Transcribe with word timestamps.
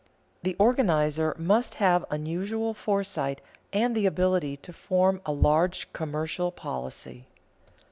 _The 0.43 0.55
organizer 0.57 1.35
must 1.37 1.75
have 1.75 2.05
unusual 2.09 2.73
foresight 2.73 3.39
and 3.71 3.95
the 3.95 4.07
ability 4.07 4.57
to 4.57 4.73
form 4.73 5.21
a 5.27 5.31
large 5.31 5.93
commercial 5.93 6.51
policy. 6.51 7.27